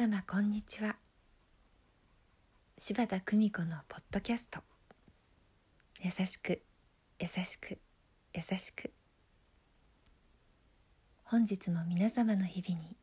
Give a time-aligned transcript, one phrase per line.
[0.00, 0.96] 様こんにちは。
[2.78, 4.60] 柴田久美子のポッドキャスト。
[6.02, 6.62] 優しく
[7.18, 7.78] 優しく
[8.32, 8.94] 優しく。
[11.22, 12.96] 本日も皆様の日々に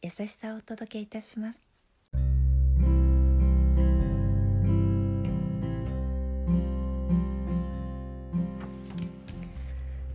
[0.00, 1.68] 優しさをお届けいたします。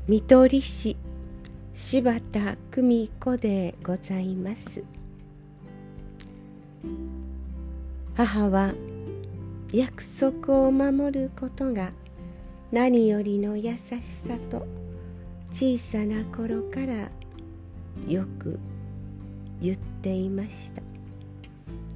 [0.07, 0.97] 見取り師
[1.75, 4.94] 柴田久美子でございます。
[8.15, 8.73] 母は
[9.73, 11.91] 約束を守ることが
[12.71, 14.65] 何よりの優しさと
[15.51, 17.11] 小さな頃から
[18.07, 18.57] よく
[19.61, 20.81] 言っていました。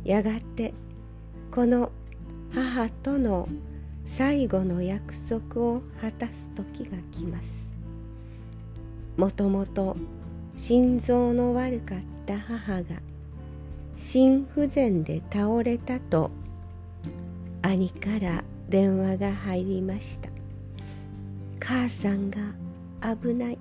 [0.04, 0.74] やがて
[1.52, 1.90] この
[2.54, 3.48] 母との
[4.06, 7.74] 最後の約束を果たす時が来ます。
[9.16, 9.96] もともと
[10.58, 13.09] 心臓の悪かった母が
[14.02, 16.32] 心不全で倒れたと
[17.62, 20.30] 兄から電話が入りました。
[21.60, 22.38] 母さんが
[23.04, 23.58] 危ない。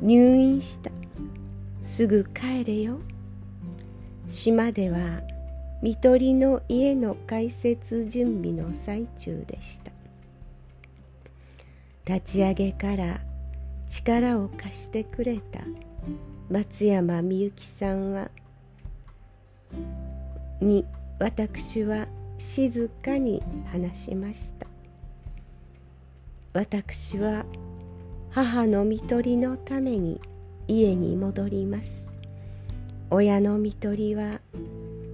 [0.00, 0.90] 入院した。
[1.82, 2.98] すぐ帰れよ。
[4.28, 5.20] 島では
[5.82, 9.92] 看取りの家の開設準備の最中でした。
[12.10, 13.20] 立ち上げから
[13.88, 15.60] 力を貸してくれた
[16.50, 18.30] 松山みゆきさんは
[20.60, 20.84] に
[21.18, 22.06] 私は
[22.38, 24.66] 静かに話しました。
[26.52, 27.44] 私は
[28.30, 30.20] 母の看取りのために
[30.68, 32.06] 家に戻ります。
[33.10, 34.40] 親の看取りは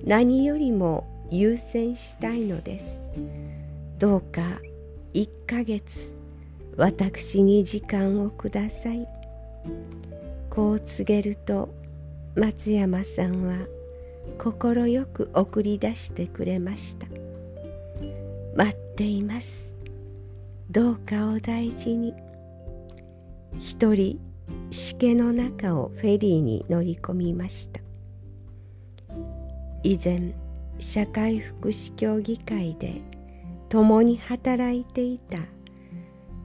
[0.04, 3.02] 何よりも優先したいのです。
[3.98, 4.42] どうか
[5.14, 6.16] 1ヶ月
[6.76, 9.06] 私に時間をください。
[10.48, 11.68] こう告げると
[12.34, 13.66] 松山さんは
[14.38, 17.06] 快く送り出してくれました。
[18.56, 19.74] 待っています。
[20.70, 22.14] どうかお大事に。
[23.58, 24.20] 一人
[24.70, 27.80] しけの中をフェリーに乗り込みました。
[29.82, 30.34] 以前
[30.78, 33.02] 社会福祉協議会で
[33.68, 35.38] 共に働いていた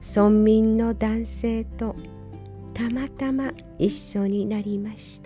[0.00, 1.96] 村民の男性と
[2.72, 5.25] たまたま一緒になりました。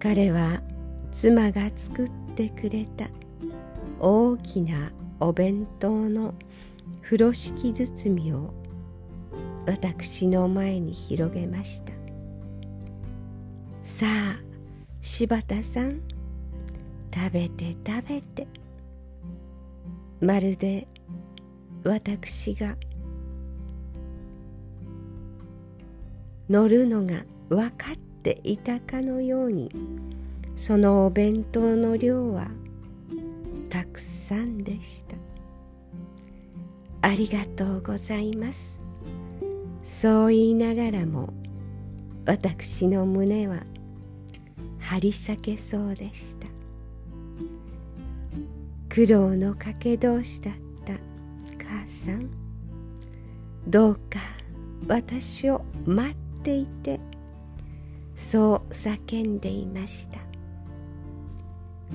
[0.00, 0.62] 彼は
[1.12, 3.08] 妻が作ってくれた
[4.00, 4.90] 大きな
[5.20, 6.34] お弁当の
[7.02, 8.54] 風呂敷包みを
[9.66, 11.92] 私の前に広げました。
[13.84, 14.40] さあ
[15.02, 16.00] 柴田さん
[17.14, 18.48] 食べて食べて。
[20.20, 20.86] まるで
[21.82, 22.76] 私が
[26.48, 29.70] 乗るのが分かっていたかのように
[30.56, 32.48] そのお弁当の量は
[33.68, 35.16] たくさんでした。
[37.02, 38.80] ありがとうございます。
[39.82, 41.32] そう言いながらも
[42.26, 43.62] 私の胸は
[44.78, 46.46] 張り裂けそうでした。
[48.88, 50.54] 苦労のかけ同士だっ
[50.84, 50.92] た
[51.64, 52.28] 母さん。
[53.66, 54.18] どうか
[54.88, 57.00] 私を待っていて
[58.30, 60.20] そう叫んでいました。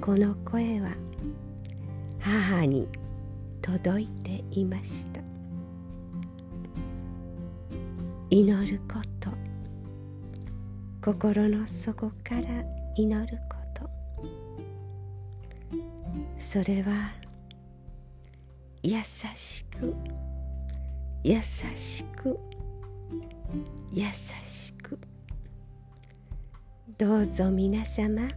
[0.02, 0.90] この声は
[2.20, 2.90] 母に
[3.62, 5.22] 届いていました。
[8.30, 9.32] 祈ること。
[11.02, 12.42] 心の底から
[12.98, 13.90] 祈ること。
[16.38, 17.14] それは
[18.84, 19.96] 優しく
[21.24, 22.38] 優しく
[23.94, 24.55] 優しく。
[26.98, 28.30] どうぞ皆様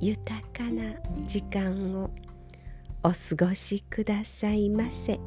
[0.00, 0.94] 豊かな
[1.26, 2.10] 時間を
[3.02, 5.20] お過ごしくださいませ。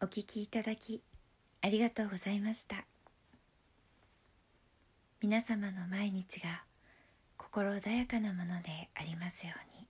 [0.00, 1.02] お聞きいただき
[1.60, 2.84] ありがとうございました
[5.20, 6.64] 皆様の毎日が
[7.36, 9.81] 心穏やかなものでありますように